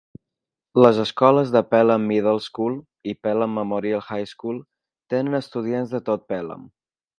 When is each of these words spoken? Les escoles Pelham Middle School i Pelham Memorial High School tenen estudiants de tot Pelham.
Les 0.83 1.01
escoles 1.01 1.51
Pelham 1.73 2.07
Middle 2.13 2.41
School 2.47 2.79
i 3.13 3.15
Pelham 3.27 3.55
Memorial 3.59 4.03
High 4.09 4.33
School 4.33 4.59
tenen 5.15 5.43
estudiants 5.43 5.97
de 5.97 6.05
tot 6.11 6.29
Pelham. 6.35 6.69